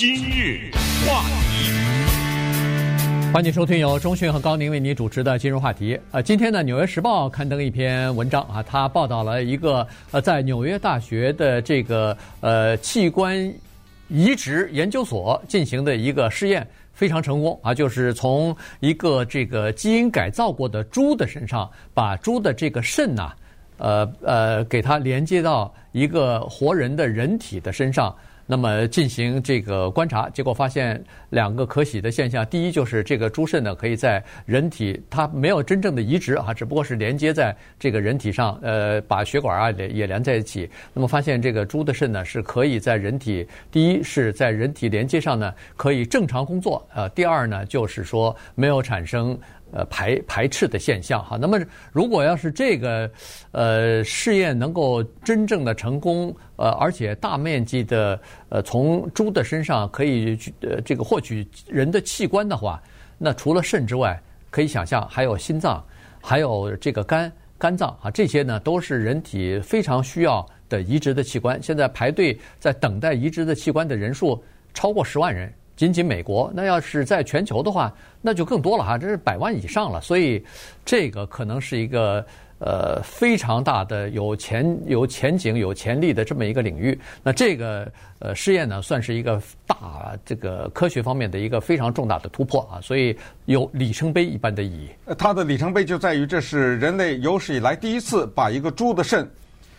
[0.00, 0.70] 今日
[1.06, 1.70] 话题，
[3.34, 6.00] 欢迎收听由钟讯和高宁为你主持的今日话题。
[6.10, 13.52] 呃，今天呢，《纽约时报》刊登一篇文章啊，它报道了一个呃，在纽约大学的这个呃器官
[14.08, 23.32] 移植研究所进行的一个试验，非常成功啊，就是从一个这个基因改造过的猪的身上，把猪的这个肾呐、
[23.76, 28.16] 呃呃，给它连接到一个活人的人体的身上。
[28.50, 32.44] 那么进行这个观察，结果发现两个可喜的现象。
[32.46, 40.68] 第一就是这个猪肾呢，可以在人体，它没有真正的移植啊，只不过是连接在这个人体上，呃，把血管啊也连在一起。
[40.92, 49.38] 那么发现这个猪的肾呢，是可以在人体，第一是在人体连接上呢可以正常工作，呃，第二呢就是说没有产生。
[49.72, 51.36] 呃，排排斥的现象哈。
[51.40, 51.58] 那么，
[51.92, 53.10] 如果要是这个
[53.52, 62.82] 呃试验能够真正的成功，呃，而且大面积的呃从猪的身上可以呃这个获取人的器官的话，
[63.16, 65.84] 那除了肾之外，可以想象还有心脏，
[66.20, 71.62] 还有这个肝肝脏啊，这些呢都是人体非常需要的移植的器官。
[71.62, 74.42] 现在排队在等待移植的器官的人数
[74.74, 75.52] 超过十万人。
[75.80, 79.98] 仅仅美国，那要是在全球的话，那就更多了哈，这是百万以上了。
[79.98, 80.44] 所以，
[80.84, 82.22] 这个可能是一个
[82.58, 87.00] 呃非常大的有前有前景、有潜力的这么一个领域。
[87.22, 94.90] 那这个呃试验呢，算是一个大这个科学方面的一个非常重大的突破啊，所以有里程碑一般的意义。
[95.16, 99.26] 它的里程碑就在于，这是人类有史以来第一次把一个猪的肾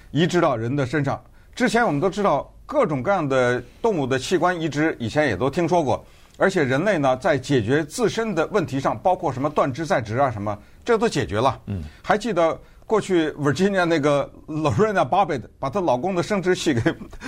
[0.10, 1.24] 移植到人的身上。
[1.54, 2.52] 之前我们都知道。
[2.72, 6.02] 各种各样的动物的器官移植，以前也都听说过，
[6.38, 11.59] 而且人类呢，在解决自身的问题上，包括什么断肢再植啊，什么这都解决了。
[11.66, 16.81] 嗯，还记得过去 Virginia 那个 Lorena Babbitt 把她老公的生殖器给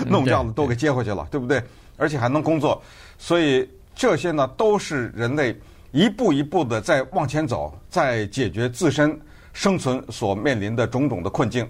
[0.08, 1.62] 弄掉了，都给接回去了，对不对？
[1.98, 2.82] 而且还能工作，
[3.18, 5.54] 所以这些呢，都是人类
[5.92, 9.20] 一步一步的在往前走，在解决自身
[9.52, 11.68] 生存所面临的种种的困境。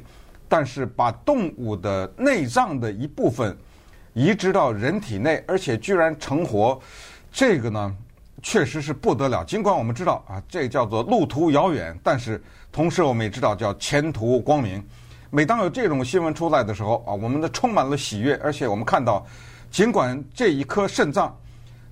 [0.47, 3.57] 但是把动物的内脏的一部分
[4.13, 6.79] 移植到人体内，而且居然成活，
[7.31, 7.95] 这个呢，
[8.41, 9.43] 确实是不得了。
[9.43, 14.83] 尽管我们知道啊，这叫做路途遥远，但是同时我们也知道叫前途光明。
[15.31, 19.25] 每当有这种新闻出来的时候啊，我们的充满了喜悦，而且我们看到，
[19.71, 21.35] 尽管这一颗肾脏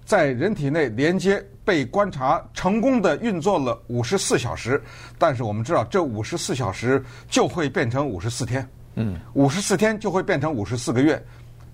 [0.06, 1.44] 在人体内连接。
[1.64, 4.82] 被观察成功的运作了五十四小时，
[5.20, 11.24] 但是我们知道这五十四小时就会变成五十四天，嗯，五十四天就会变成五十四个月，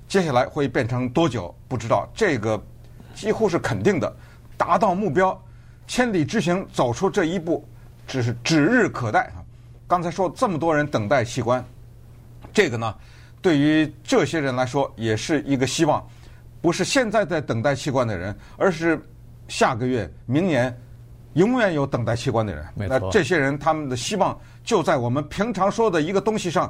[0.05, 2.61] 接下来会变成多久不知道，这个
[3.15, 4.13] 几乎是肯定的，
[4.57, 5.41] 达到目标，
[5.87, 7.65] 千里之行走出这一步，
[8.05, 9.39] 只是指日可待啊！
[9.87, 11.65] 刚才说这么多人等待器官，
[12.53, 12.93] 这个呢，
[13.41, 16.05] 对于这些人来说也是一个希望，
[16.61, 19.01] 不是现在在等待器官的人，而是。
[19.49, 20.77] 下个月、明年，
[21.35, 22.65] 永远有等待器官的人。
[22.75, 26.69] 那这些人他们的希望就在我们平常说的一个东西上，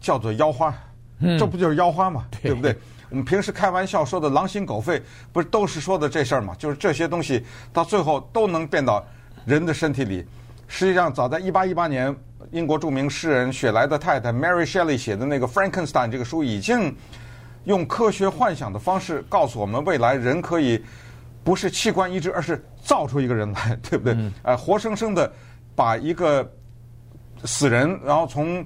[0.00, 0.74] 叫做腰花。
[1.18, 1.38] 嗯。
[1.38, 2.24] 这不就是腰花嘛？
[2.30, 2.74] 对，对不对？
[3.10, 5.02] 我们平时开玩笑说的狼心狗肺，
[5.34, 6.54] 不是都是说的这事儿嘛？
[6.54, 7.44] 就是这些东西
[7.74, 9.04] 到最后都能变到
[9.44, 10.24] 人的身体里。
[10.66, 12.16] 实际上，早在一八一八年，
[12.52, 16.96] 英国著名诗人雪莱的太太 Mary Shelley 写的那个《Frankenstein》这个书，已经
[17.64, 20.82] 用科学幻想的方式告诉我们，未来人可以。
[21.42, 24.14] 不是器官移植，而是造出一个人来，对不对？
[24.14, 25.30] 嗯、呃，活生生的
[25.76, 26.50] 把一个
[27.44, 28.64] 死人，然后从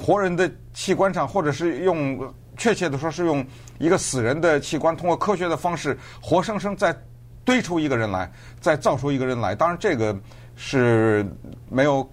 [0.00, 2.18] 活人的器官上，或者是用
[2.56, 3.44] 确切的说是用
[3.78, 6.98] 一个死人的器官，通过科学的方式，活生生再
[7.44, 9.54] 堆出一个人来，再造出一个人来。
[9.54, 10.18] 当然，这个
[10.54, 11.26] 是
[11.68, 12.10] 没有。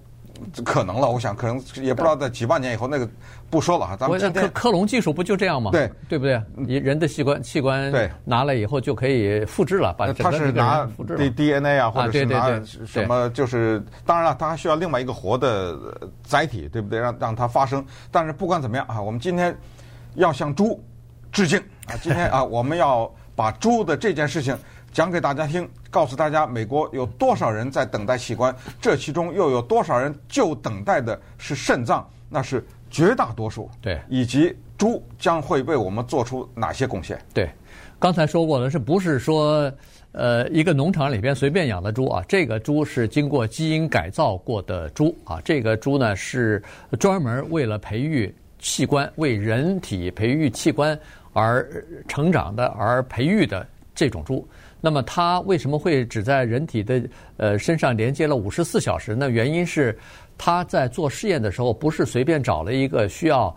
[0.66, 3.08] 可能了，我想可能也不知道在几万年以后那个
[3.54, 3.96] 不说了哈。
[3.96, 5.70] 咱们克克隆技术不就这样吗？
[5.70, 6.42] 对，对不对？
[6.56, 13.30] 你人的器官器官对拿来以后就可以复制了，把它是拿复制 D D N A 啊，或者是拿什么？
[13.30, 15.78] 就是当然了，它还需要另外一个活的
[16.24, 17.00] 载体，对不对？
[17.00, 17.86] 让让它发生。
[18.10, 19.56] 但是不管怎么样啊，我们今天
[20.16, 20.84] 要向猪
[21.32, 21.94] 致敬啊！
[22.02, 24.58] 今天啊，我们要把猪的这件事情。
[24.92, 32.64] 讲给大家听，告诉大家美国有多少人在等待器官，这其中又有多少人就等待的是肾脏，那是
[32.94, 33.70] 绝大多数。
[33.82, 37.20] 对，以及猪将会为我们做出哪些贡献？
[37.34, 37.50] 对，
[38.00, 39.70] 刚才说过了，是不是说，
[40.12, 42.24] 呃，一个农场里边随便养的猪啊？
[42.28, 46.62] 这个猪是经过基因改造过的猪啊，这个猪呢是
[47.00, 50.98] 专门为了培育器官，为人体培育器官
[51.34, 51.68] 而
[52.08, 54.48] 成长的，而培育的这种猪。
[54.86, 57.02] 那么它为什么会只在人体的
[57.38, 59.30] 呃身上连接了五十四小时那？
[59.30, 59.98] 原因是
[60.38, 63.56] 他在做试验的时候，不是随便找了一个需要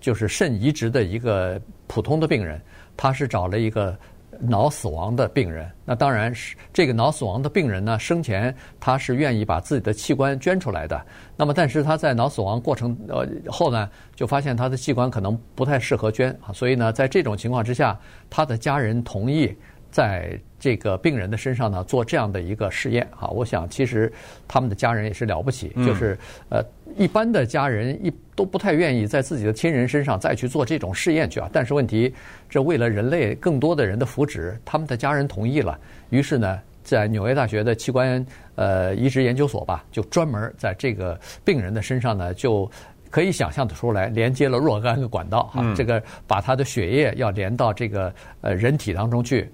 [0.00, 2.58] 就是肾移植的一个普通的病人，
[2.96, 3.94] 他是找了一个
[4.40, 5.70] 脑死亡的病人。
[5.84, 11.04] 那当然是这个脑死亡的病人呢，生前他是愿意把自己的器官捐出来的。
[11.36, 17.98] 那么，但是他在脑死亡过程呃后呢，就发现他的器官可能不太适合捐啊，所以呢，在这种情况之下，
[18.30, 19.54] 他的家人同意。
[19.90, 24.12] 在这个病人的身上呢，做这样的一个试验啊，我想其实
[24.46, 26.18] 他们的家人也是了不起，就是
[26.50, 26.62] 呃，
[26.96, 31.48] 一般的家人一都不太愿意在自己的亲人身上再去做这种试验去啊。
[31.52, 32.12] 但是问题，
[32.48, 35.78] 这为了人类更多的人的福祉，他们的家人同意了，
[36.10, 42.70] 于是呢，在纽约大学的器官呃移植研究所吧，就专门在这个病人的身上呢就。
[43.10, 49.50] 可以想象的出来，连接了若干个管道哈，嗯、这个把他的血液要连到这个呃人体当中去，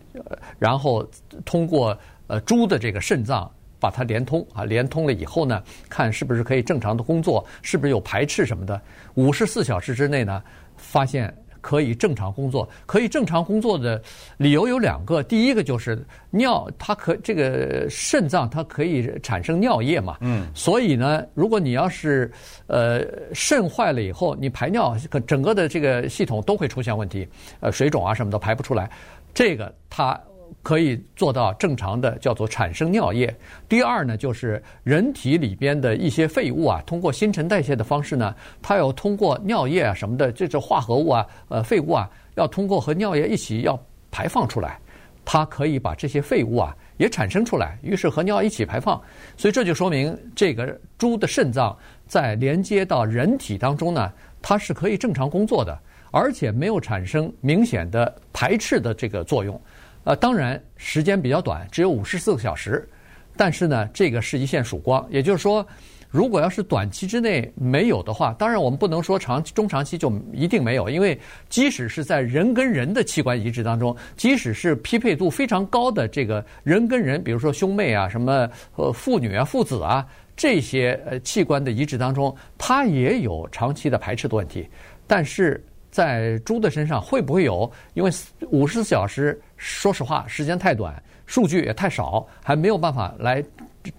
[0.58, 1.06] 然后
[1.44, 1.96] 通过
[2.26, 8.80] 呃猪的这个肾脏把它连通啊，连通了以后呢，看是不是可以正常的工作，是不是有排斥什么的，
[9.14, 10.42] 五十四小时之内呢，
[10.76, 11.32] 发现。
[11.62, 14.02] 可以正常工作，可以正常工作的
[14.36, 15.22] 理由有两个。
[15.22, 20.18] 第一个就是尿，它可这个肾脏它可以产生尿液嘛。
[20.20, 20.46] 嗯。
[20.54, 22.30] 所以呢，如果你要是
[22.66, 24.94] 呃肾坏了以后，你排尿，
[25.26, 27.26] 整个的这个系统都会出现问题，
[27.60, 28.90] 呃，水肿啊什么的排不出来。
[29.32, 30.20] 这个它。
[30.62, 33.34] 可以做到正常的叫做产生尿液。
[33.68, 44.78] 第二呢，就是人体里边的一些废物啊，通过新陈代谢的方式呢，它要通过尿液啊什么的，这是化合物啊，呃，废物啊，要通过和尿液一起要排放出来。
[45.24, 49.00] 它可以把这些废物啊也产生出来，于是和尿一起排放。
[49.36, 51.76] 所以这就说明这个猪的肾脏
[52.08, 54.12] 在连接到人体当中呢，
[54.42, 55.78] 它是可以正常工作的，
[56.10, 59.58] 而且没有产生明显的排斥的这个作用。
[60.04, 62.88] 呃，当然时间比较短，只有五十四个小时，
[63.36, 65.06] 但是呢，这个是一线曙光。
[65.10, 65.64] 也就是说，
[66.10, 71.16] 如果要是短期之内没有的话，当然我们不能说长中长期就一定没有，因为
[71.48, 80.04] 即使是在人跟人的器官移植当中，即使是匹配度非常高的这个人跟人，比如说兄妹啊、什么呃父女啊、父子啊
[80.36, 84.68] 这些呃器官的移植当中，它也有长期的排斥的问题，
[85.06, 85.64] 但是。
[85.92, 87.70] 在猪的身上会不会有？
[87.92, 88.10] 因为
[88.48, 93.42] 五十四小时，说实话时间太短，数据也太少，还没有办法来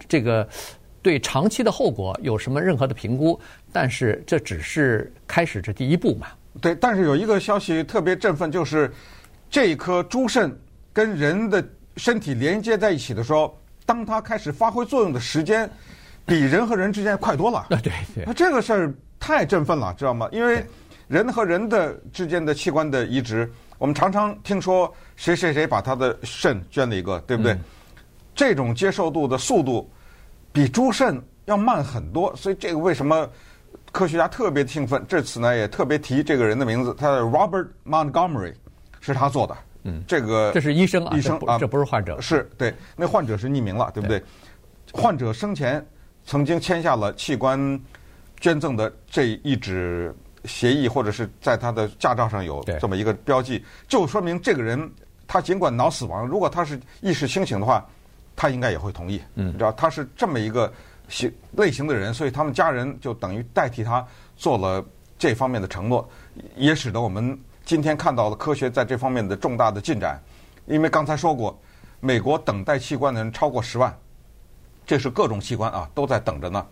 [0.09, 0.45] 这个
[1.01, 3.39] 对长期的后果有什么任何的评估。
[3.71, 6.27] 但是这只是开始这第一步嘛。
[6.59, 8.93] 对，但是有一个消息特别振奋，就是
[9.49, 10.53] 这一颗猪肾
[10.91, 11.65] 跟人的
[11.95, 15.69] 身体连接在一起的时候，当它开始发挥作用的时间，
[16.25, 17.65] 比人和人之间快多了。
[17.69, 20.27] 对对，那这个事儿太振奋了，知道吗？
[20.33, 20.61] 因为。
[21.09, 27.53] 人和人的之间的器官的移植，我们常常听说谁谁谁把他的肾捐了一个，对不对？
[27.53, 27.59] 嗯、
[28.33, 29.91] 这种接受度的速度
[30.51, 33.29] 比猪肾要慢很多，所以这个为什么
[33.91, 35.03] 科学家特别兴奋？
[35.07, 38.53] 这次呢也特别提这个人的名字，他的 Robert Montgomery
[39.01, 39.57] 是他做的。
[39.83, 42.21] 嗯，这个这是医生啊，医生啊，这不是患者。
[42.21, 44.19] 是对，那患者是匿名了，对不对？
[44.19, 44.25] 对
[44.93, 45.85] 患者生前
[46.23, 47.79] 曾经签下了器官
[48.39, 50.15] 捐赠的这一纸。
[50.45, 54.91] 协议或者是在他的驾照上有这么一个标记，就说明这个人
[55.27, 57.85] 他尽管脑死亡，如果他是意识清醒的话，
[58.35, 59.21] 他应该也会同意。
[59.35, 60.71] 嗯，你知道他是这么一个
[61.07, 64.05] 型类型的人，所以他们家人就等于代替他
[64.35, 64.83] 做了
[65.17, 66.07] 这方面的承诺，
[66.55, 70.21] 也使得我们今天看到了科学在这方面的重大的进展。
[70.65, 71.57] 因为刚才说过，
[71.99, 73.95] 美国等待器官的人超过十万，
[74.85, 76.65] 这是各种器官啊都在等着呢。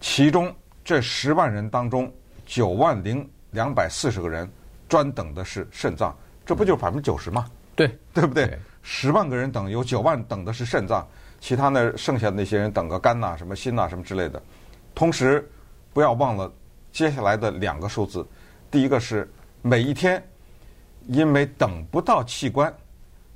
[0.00, 0.54] 其中
[0.84, 2.12] 这十万人当中，
[2.44, 4.50] 九万零两百四十个人
[4.88, 7.46] 专等的是肾脏，这不就是百分之九十吗？
[7.74, 8.58] 对，对不对？
[8.82, 11.06] 十万个人等，有九万等的是肾脏，
[11.40, 14.40] 其他呢，剩下的那些人等个肝呐、什么心呐、什么之类的。
[14.94, 15.50] 同时，
[15.92, 16.52] 不要忘了
[16.92, 18.26] 接下来的两个数字，
[18.70, 19.28] 第一个是
[19.62, 20.22] 每一天
[21.06, 22.72] 因为等不到器官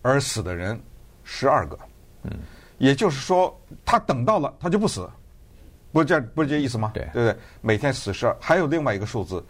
[0.02, 0.78] 而死的人
[1.24, 1.78] 十二个，
[2.24, 2.32] 嗯，
[2.78, 5.08] 也就是说他等到了，他就不死。
[5.92, 6.90] 不是这不是这意思吗？
[6.94, 7.36] 对，对不对？
[7.60, 9.42] 每天死十二，还有另外一个数字，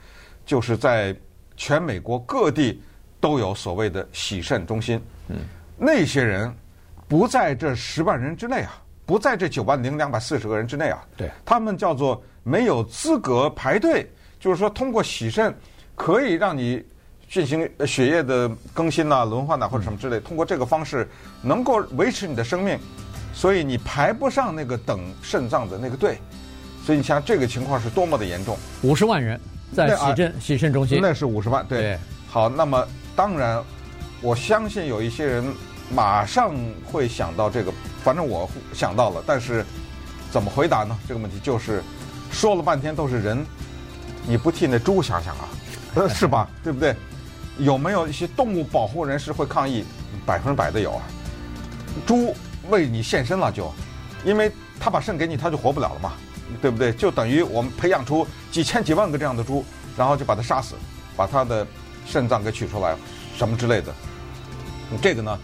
[0.47, 1.15] 就是在
[1.57, 2.81] 全美国各地
[3.21, 5.01] 都有所谓的洗肾中心。
[5.29, 5.39] 嗯，
[5.77, 6.55] 那些人
[7.09, 11.05] 不在这十万人之内啊，不在这九万零两百四十个人之内啊。
[11.17, 15.53] 对，他们叫做没有资格排队，就是说通过洗肾
[15.97, 16.85] 可以让你
[17.29, 21.07] 进行血液的更新呐、啊、轮换呐或者什么之类，通过这个方式
[21.43, 22.79] 能够维持你的生命。
[23.39, 26.19] 所以你排不上那个等肾脏的那个队，
[26.85, 28.59] 所以你想这个情况是多么的严重。
[28.83, 29.41] 五十万人
[29.73, 31.79] 在洗肾洗肾中心，那是五十万对。
[31.83, 33.63] 对好，那么当然，
[34.21, 35.45] 我相信有一些人
[35.95, 36.53] 马上
[36.85, 39.65] 会想到这个，反正我想到了，但是
[40.33, 40.99] 怎么回答呢？
[41.07, 41.81] 这个问题就是
[42.33, 43.47] 说了半天都是人，
[44.27, 45.49] 你不替那猪想想啊，
[46.13, 46.51] 是吧？
[46.65, 46.93] 对不对？
[47.59, 49.85] 有没有一些动物保护人士会抗议？
[50.27, 51.03] 百分之百的有啊。
[52.05, 52.35] 猪
[52.69, 53.73] 为你献身了就，
[54.25, 56.13] 因为他把肾给你，他就活不了了嘛，
[56.61, 56.93] 对不对？
[56.93, 59.65] 就等于我们培养出几千几万个这样的猪，
[59.97, 60.75] 然后就把它杀死，
[61.17, 61.67] 把它的
[62.07, 62.97] 肾脏给取出来，
[63.37, 63.95] 什么之类的。
[65.03, 65.39] 这个呢，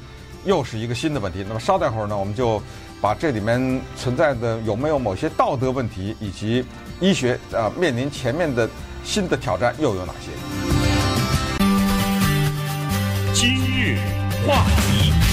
[0.45, 1.45] 又是一个新的问题。
[1.47, 2.63] 那么稍待会儿呢，我们就
[3.01, 6.65] 把这里面存在的有没有某些道德问题，以及
[7.01, 8.69] 医学啊面临前面的
[9.05, 10.31] 新的挑战又有哪些？
[13.35, 13.99] 今日
[14.47, 15.24] 话题。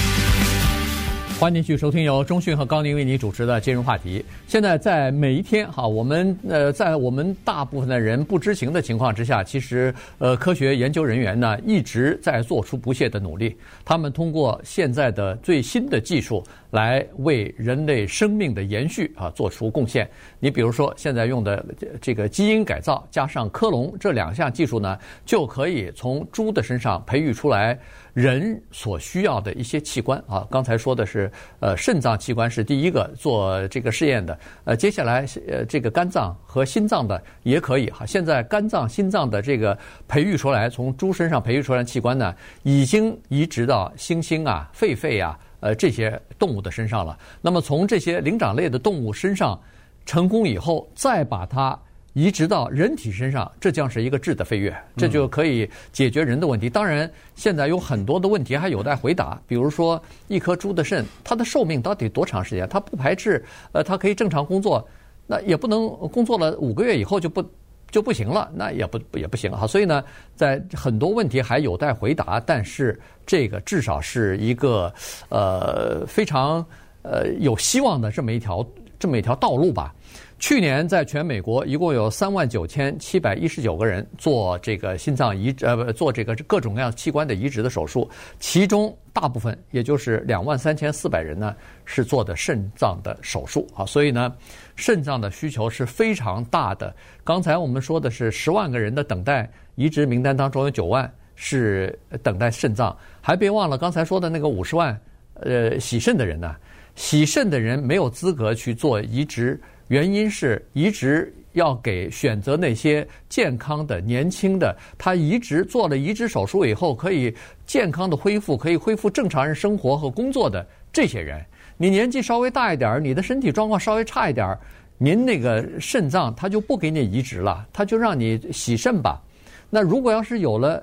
[1.42, 4.24] 欢迎继续收听由中讯和高宁为你主持的金融话题。
[4.46, 13.56] 现在在每一天哈，我们呃在我们大部分的人不知情的情况之下，其实呃科学研究人员呢一直在做出不懈的努力。
[13.84, 20.08] 他们通过现在的最新的技术来为人类生命的延续啊做出贡献。
[20.38, 21.64] 你比如说现在用的
[22.00, 24.96] 这个基因改造加上克隆这两项技术呢，
[25.26, 27.76] 就可以从猪的身上培育出来。
[28.12, 38.04] 人所需要的一些器官啊，刚才说的是，呃，肾脏器官是第一个做这个试验的，呃，接下来呃，这个肝脏和心脏的也可以哈。
[38.04, 39.76] 现在肝脏、心脏的这个
[40.06, 47.18] 培育出来，从猪身上培育出来器官呢，已经移植到猩猩啊、狒狒啊，呃，这些动物的身上了。
[47.40, 49.58] 那么从这些灵长类的动物身上
[50.04, 51.78] 成功以后，再把它。
[52.14, 56.68] 移植到人体身上，这将是一个质的飞跃，这就可以解决人的问题。
[56.68, 62.68] 当然，现在有很多的问题还有待回答，比如说一颗猪的肾，它的寿命到底多长时间？
[62.68, 63.42] 它不排斥，
[63.72, 64.86] 呃，它可以正常工作，
[65.26, 67.42] 那也不能工作了五个月以后就不
[67.90, 69.66] 就不行了，那也不也不行哈。
[69.66, 70.04] 所以呢，
[70.36, 74.92] 在很多问题还有待回答，但是这个至少是一个
[75.30, 76.62] 呃非常
[77.00, 78.66] 呃有希望的这么一条
[78.98, 79.94] 这么一条道路吧。
[80.42, 94.34] 去年在全美国一共有三万九千七百一十九个人做这个心脏移植，呃，不做这个各种各样器官的移植的手术，其中大部分也就是两万三千四百人呢是做的肾脏的手术啊，所以呢，
[94.74, 96.92] 肾脏的需求是非常大的。
[97.22, 105.00] 刚才我们说的是十万个人的等待移植名单当中有九万是等待肾脏，还别忘了刚才说的那个五十万
[105.34, 106.56] 呃洗肾的人呢，
[106.96, 109.60] 洗肾的人没有资格去做移植。
[109.92, 117.30] 原因是移植要给选择那些健康的、年轻的，他移植做了移植手术以后可以
[117.66, 121.44] 健康的恢复，可以恢复正常人生活和工作的这些人。
[121.76, 124.58] 你年纪稍微大一点儿，你的身体状况稍微差一点儿，
[124.96, 129.20] 您那个肾脏他就不给你移植了，他就让你洗肾吧。
[129.68, 130.82] 那如果要是有了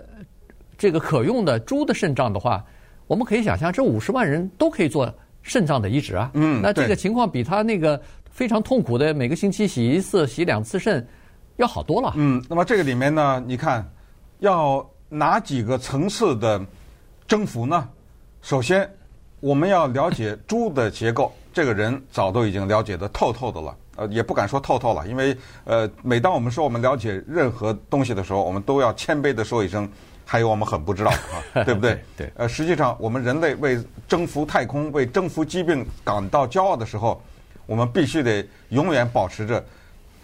[0.77, 2.63] 这个可用的猪的肾脏的话，
[3.07, 5.11] 我们可以想象，这五十万人都可以做
[5.41, 6.29] 肾脏的移植啊。
[6.35, 7.99] 嗯，那这个情况比他那个。
[8.31, 11.05] 非常痛苦的，每个星期洗一次、洗两次肾，
[11.57, 12.13] 要好多了。
[12.15, 13.85] 嗯，那么这个里面呢，你看，
[14.39, 16.61] 要哪几个层次的
[17.27, 17.89] 征服呢？
[18.41, 18.89] 首先，
[19.41, 23.75] 我们要了解猪的结构，这个人早都已经了解得透透的了。
[23.97, 29.89] 呃，也不敢说透透了，因为呃，每当我们说我们了解任何东西的时候，我们都要谦卑地说一声，
[30.23, 32.01] 还有我们很不知道啊， 对不对？
[32.15, 32.31] 对。
[32.35, 37.21] 呃，实际上，我们人类为征服太空、为征服疾病感到骄傲的时候。
[37.69, 39.63] 我们必须得永远保持着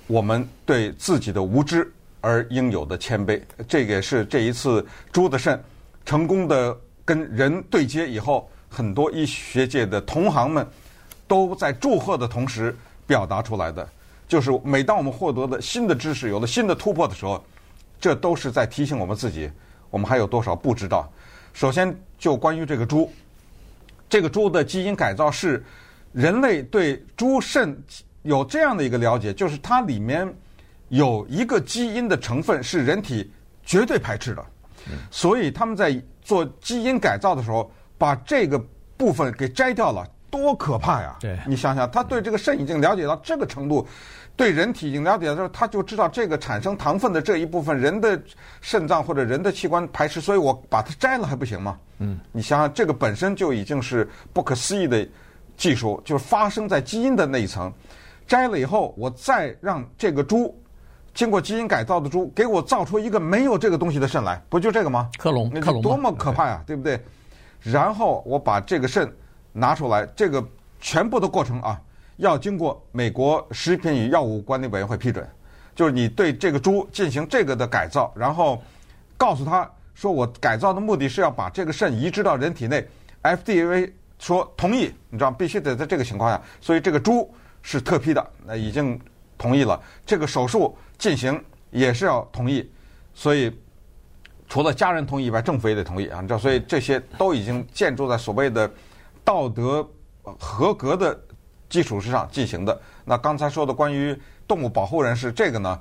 [0.07, 3.39] 我们对自己的无知而应有的谦卑。
[3.67, 5.61] 这个也是这一次朱德胜
[6.03, 6.75] 成功的
[7.05, 10.67] 跟人对接以后，很多医学界的同行们
[11.27, 12.75] 都在祝贺的同时
[13.05, 13.87] 表达出来的。
[14.27, 17.45] 就是每当我们获得的新的知识有了新的突破的时候，
[18.01, 19.51] 这都是在提醒我们自己，
[19.91, 21.07] 我们还有多少不知道。
[21.53, 23.13] 首先，就关于这个猪，
[24.09, 25.63] 这个猪的基因改造是。
[26.15, 27.77] 人类对猪肾
[28.21, 30.33] 有这样的一个了解，就是它里面
[30.87, 33.29] 有一个基因的成分是人体
[33.65, 34.45] 绝对排斥的，
[35.11, 38.57] 所以他们在做基因改造的时候，把这个
[38.95, 41.17] 部分给摘掉了，多可怕呀！
[41.19, 43.85] 对，你想想，他对这个肾已经了解到这个程度，
[44.37, 48.17] 对人体已经了解到，他就知道这个产生糖分的这一部分，人的
[48.61, 51.77] 肾脏或者人的器官排斥，所以我把它摘了还不行吗？
[51.99, 55.05] 嗯，你想想，这个本身就已经是不可思议的。
[55.57, 57.71] 技术就是发生在基因的那一层，
[58.27, 60.53] 摘了以后，我再让这个猪
[61.13, 65.09] 经过基因改造的猪给我造出一个没有这个东西的肾来，不就这个吗？
[65.17, 66.99] 克隆，克隆，多么可怕呀，对不对？
[67.61, 69.09] 然后我把这个肾
[69.53, 70.45] 拿出来，这个
[70.81, 71.81] 全部的过程啊，
[72.17, 75.25] 要经过美国食品与药物管理委员会批准，
[75.73, 78.61] 就是你对这个猪进行这个的改造，然后
[79.15, 82.85] 告诉他说，我改造的目的是要把这个肾移植到人体内
[83.23, 83.89] ，FDA。
[84.19, 88.99] 说同意，你知道必须得在这个情况下，所以这个猪是特批的，那已经
[89.37, 89.79] 同意了。
[90.05, 91.41] 这个手术进行
[91.71, 92.69] 也是要同意，
[93.13, 93.53] 所以
[94.47, 96.21] 除了家人同意以外，政府也得同意啊。
[96.21, 98.71] 你知道，所以这些都已经建筑在所谓的
[99.23, 99.87] 道德
[100.39, 101.19] 合格的
[101.67, 102.79] 基础之上进行的。
[103.03, 104.17] 那刚才说的关于
[104.47, 105.79] 动物保护人士这个呢，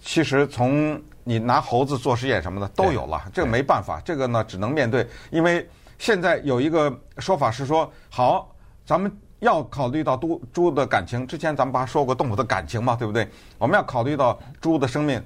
[0.00, 5.06] 其实从你拿猴子做实验什么的都有了，这个没办法，这个呢只能面对。
[5.30, 5.68] 因为
[6.02, 8.52] 现在有一个说法是说，好，
[8.84, 11.24] 咱们要考虑到猪猪的感情。
[11.24, 13.28] 之前咱们不还说过动物的感情嘛，对不对？
[13.56, 15.22] 我们要考虑到猪的生命。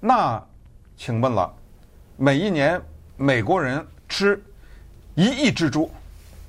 [0.00, 0.42] 那
[0.96, 1.54] 请问了，
[2.16, 2.80] 每一年
[3.18, 4.42] 美国人吃
[5.14, 5.90] 一亿只猪，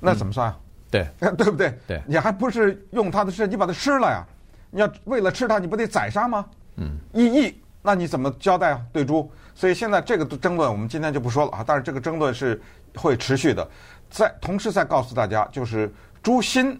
[0.00, 0.56] 那怎么算啊？
[0.90, 1.06] 对，
[1.36, 1.78] 对不对？
[1.86, 4.24] 对，你还不是用它的肾，你把它吃了呀？
[4.70, 6.46] 你要为了吃它，你不得宰杀吗？
[6.76, 7.60] 嗯，一亿。
[7.86, 8.80] 那你怎么交代啊？
[8.92, 11.64] 对猪，所以现在这个争论我们今天就不说了啊。
[11.64, 12.60] 但是这个争论是
[12.96, 13.66] 会持续的。
[14.10, 15.88] 再同时再告诉大家，就是
[16.20, 16.72] 猪心，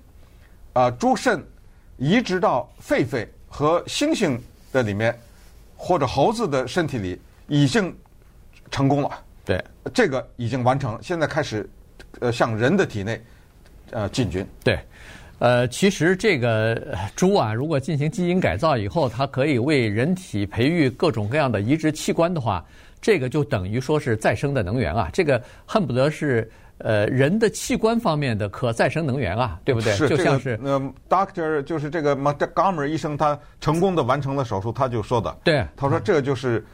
[0.73, 1.47] 啊、呃，猪肾
[1.97, 4.37] 移植到狒狒和猩猩
[4.73, 5.17] 的里面，
[5.77, 7.97] 或者猴子的身体里，已经
[8.69, 9.11] 成功了。
[9.45, 11.71] 对，这个已经完成，现在开始，
[12.19, 13.25] 呃，向人的体内，
[13.93, 14.45] 呃，进军。
[14.65, 14.81] 对。
[15.39, 22.65] 呃，其实这个猪啊，如果进行基因改造以后，它可以为人体培育各种各样的移植器官的话，
[23.01, 29.93] 这个就等于说是再生的能源啊，这个恨不得是呃人的器官方面的可再生能源啊，对不对？
[29.93, 36.65] 是，就像是呃，Doctor 就是这个 Montgomery 医生，他成功的完成了手术，他就说的，对，他说这就是。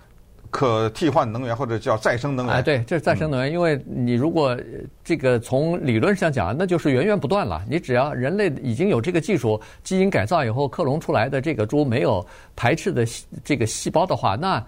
[0.53, 2.57] 可替换能源或者叫再生能源。
[2.57, 3.51] 哎，对，这是再生能源。
[3.51, 4.55] 因为你如果
[5.03, 7.65] 这个从理论上讲，那就是源源不断了。
[7.67, 13.03] 你只要人类已经有这个技术，基因改造以后克隆出来的这个猪没有排斥的
[13.43, 14.63] 这个细胞的话，那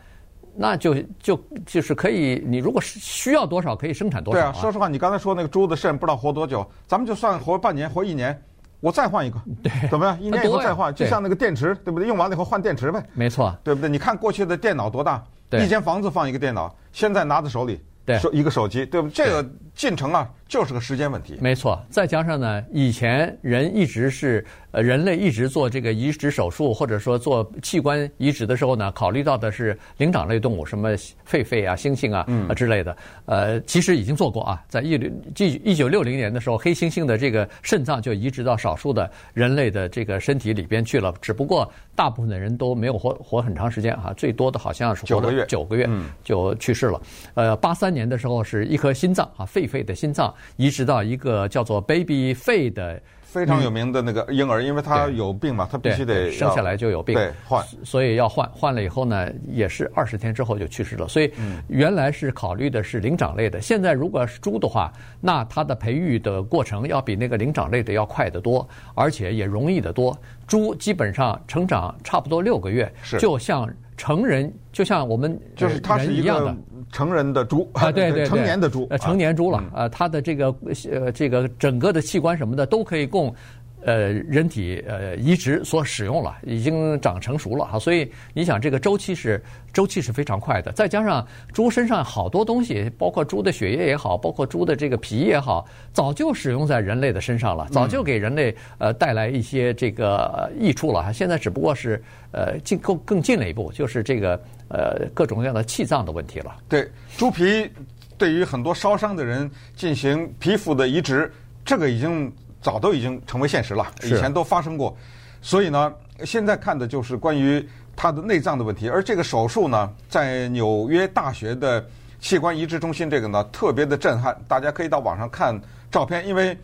[0.57, 2.43] 那就就就是可以。
[2.47, 4.41] 你如果需要多少，可以生产多少。
[4.41, 8.43] 对啊，说实话，你刚才说那个猪的肾不知道活多久，咱们就算活半年、活一年，
[8.81, 10.19] 我再换一个， 对，怎么样？
[10.19, 12.09] 一年以后再换，就像那个电池，对不对？
[12.09, 13.05] 用完了以后换电池呗。
[13.13, 13.91] 没错，对不对？
[13.91, 15.23] 你看过去的电脑多大？
[15.63, 17.81] 一间房子放一个电脑，现在拿在手里，
[18.21, 19.09] 手一个手机，对不？
[19.09, 19.13] 对？
[19.15, 21.37] 这个进程啊，就是个时间问题。
[21.41, 24.45] 没错，再加上呢，以前人一直是。
[24.75, 32.97] 呃，人类一直做这个移植手术，或者说做器官移植的时候呢，考虑到的是灵长类动物，什么狒狒啊、猩猩啊啊之类的。
[33.27, 41.15] 呃，其实已经做过啊，在一六一九六零年的时候，黑猩猩的这个肾脏就移植到少数的人类的这个身体里边去了。
[41.23, 45.89] 只不过大部分的人都没有活活很长时间啊，最多的好像是九个月九个月
[46.25, 47.01] 就去世了。
[47.35, 53.01] 呃，八三年的时候是一颗心脏啊，狒狒的心脏移植到一个叫做 Baby 肺的。
[53.23, 61.09] 非常有名的那个婴儿，因为他有病嘛，他必须得生下来就有病，对，换，所以要换，换了以后呢，也是二十天之后就去世了。
[61.09, 61.33] 所以
[61.67, 70.17] 原来是考虑的是灵长类的，现在如果是猪的话，那它的培育的过程要比那个灵长类的要快得多，而且也容易得多。
[70.47, 76.57] 猪基本上成长差不多六个月，就像成人，就像我们就是它是一样
[76.95, 80.55] 成人的猪啊，对对，成年的猪，呃，成年猪了，呃，它的这个
[80.93, 83.35] 呃这个整个的器官什么的都可以供
[83.83, 104.41] 呃人体呃移植所使用了，已经长成熟了哈，所以你想这个周期是周期是非常快的，再加上猪身上好多东西，包括猪的血液也好，包括猪的这个皮也好，早就使用在人类的身上了，早就给人类呃带来一些这个益处了哈，现在只不过是呃进更更进了一步，就是这个。
[104.69, 106.57] 呃，各种各样的气脏的问题了。
[106.69, 107.71] 对，猪皮
[108.17, 111.31] 对于很多烧伤的人进行皮肤的移植，
[111.65, 114.97] 这个已经早都已经成为现实了，以前都发生过。
[115.43, 115.93] 所以呢，
[116.25, 118.89] 现在看的就是关于他的内脏的问题。
[118.89, 121.87] 而这个手术呢，在纽约大学的
[122.19, 124.35] 器官移植中心，这个呢特别的震撼。
[124.49, 126.57] 大家可以到网上看照片，因为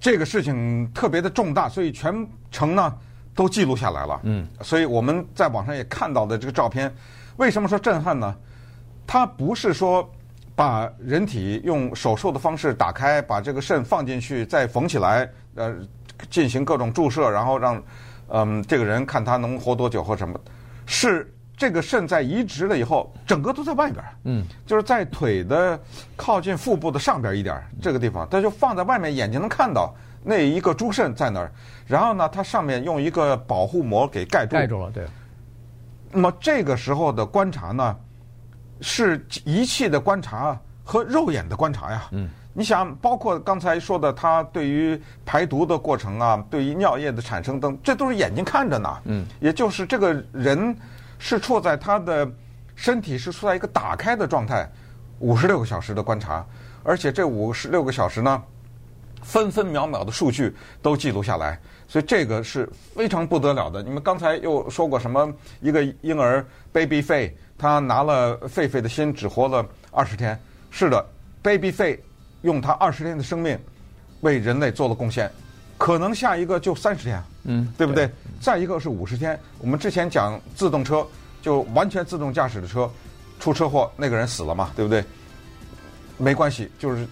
[0.00, 2.92] 这个事情特别的重大，所以全程呢
[3.34, 4.20] 都记录下来了。
[4.24, 6.92] 嗯，所以我们在网上也看到的这个照片。
[7.38, 8.34] 为什么说震撼呢？
[9.06, 10.08] 它不是说
[10.56, 15.72] 把人体用手术的方式打开，把这个肾放进去，再缝起来，呃，
[16.28, 17.80] 进行各种注射，然后让
[18.28, 20.38] 嗯这个人看他能活多久或什么。
[20.84, 25.78] 是这个肾在移植了以后，整个都在外边，嗯，就是在腿的
[26.16, 31.52] 靠近腹部的上边一点这个地方，它就放在外面，眼睛能看到那一个猪肾在那儿。
[31.86, 35.06] 然后呢，它上面用一个保护膜给盖住，盖住了，对。
[36.10, 37.96] 那么这个时候的观察呢，
[38.80, 42.08] 是仪器的观察和肉眼的观察呀。
[42.12, 48.98] 嗯，你想，包括刚才说的，它对于排毒的过程啊，对于尿液的产生等，这都是眼睛看着呢。
[49.04, 50.74] 嗯，也就是这个人
[51.18, 52.28] 是处在他的
[52.74, 54.68] 身体是处在一个打开的状态，
[55.18, 56.44] 五十六个小时的观察，
[56.82, 58.42] 而且这五十六个小时呢，
[59.22, 61.60] 分分秒秒的数据都记录下来。
[61.88, 63.82] 所以这个是非常不得了的。
[63.82, 65.32] 你们刚才又说过什么？
[65.60, 70.38] 一个婴儿 baby 费，他拿了狒狒的心，只活了二十天。
[70.70, 71.04] 是的
[71.42, 71.98] ，Baby 费
[72.42, 73.58] 用他二十天的生命
[74.20, 75.30] 为人类做了贡献，
[75.78, 78.06] 可能下一个就三十天，嗯，对不对？
[78.06, 79.40] 对再一个是五十天。
[79.60, 81.06] 我们之前讲自动车，
[81.40, 82.88] 就完全自动驾驶的车
[83.40, 85.02] 出车祸，那个人死了嘛，对不对？
[86.18, 87.06] 没关系，就是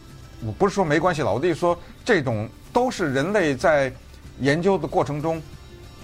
[0.45, 3.91] 我不是说没关系了，我的意思说，这种都是人类在
[4.41, 5.43] 研究的过程中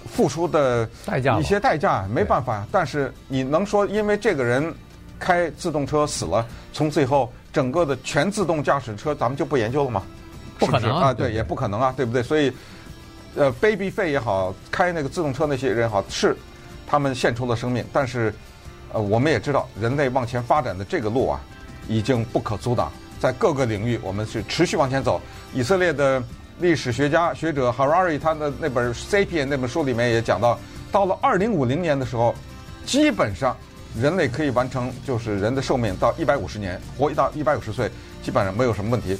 [0.05, 2.65] 付出的代价一些代价，没办法。
[2.71, 4.73] 但是你能说，因为这个人
[5.19, 10.03] 开自动车死了，从此以后整个的全自动驾驶车咱们就不研究了吗？
[10.59, 12.21] 不可能啊是是啊，对，对也不可能啊，对不对？
[12.21, 12.53] 所以，
[13.35, 16.35] 呃，Baby 费也好，开那个自动车那些人也好，是
[16.85, 18.33] 他们献出了生命，但是，
[18.93, 21.41] 呃，我们也知道，人类往前发展的这个路啊，
[21.87, 25.19] 已经不可阻挡，在各个领域我们是持续往前走。
[25.53, 26.21] 以色列的
[26.59, 30.59] 历史学家学者 Harari 他的那本《Sapien》那本书里面也讲到，
[30.91, 32.33] 到了二零五零年的时候，
[32.85, 33.55] 基本上
[33.99, 37.89] 人类可以完成，就是人的寿命到一百五十年，活到一百五十岁，
[38.21, 39.17] 基本上没有什么问题。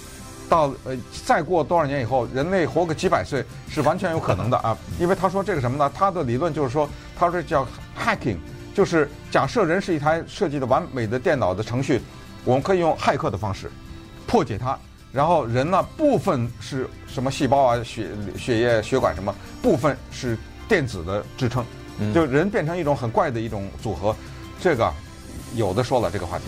[0.49, 4.77] 到呃，再过多少年以后，人类活个几百岁是完全有可能的啊！
[4.99, 5.91] 因为他说这个什么呢？
[5.95, 7.65] 他的理论就是说，他说叫
[7.97, 8.37] hacking，
[8.75, 12.01] 就是假设人是一台设计的完美的电脑的程序，
[12.43, 13.71] 我们可以用骇客的方式
[14.27, 14.77] 破解它，
[15.13, 20.35] 然后人呢部分是什么细胞啊、血血液、血管什么，部分是
[20.67, 21.63] 电子的支撑，
[22.15, 24.15] 就人变成一种很怪的一种组合，
[24.59, 24.91] 这个
[25.55, 26.45] 有的说了这个话题。